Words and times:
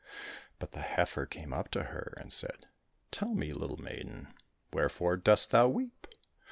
But 0.57 0.71
the 0.71 0.81
heifer 0.81 1.27
came 1.27 1.53
up 1.53 1.69
to 1.73 1.83
her 1.83 2.15
and 2.17 2.33
said,'' 2.33 2.65
Tell 3.11 3.35
me, 3.35 3.51
little 3.51 3.77
maiden, 3.77 4.33
wherefore 4.73 5.15
dost 5.15 5.51
thou 5.51 5.67
weep 5.67 6.07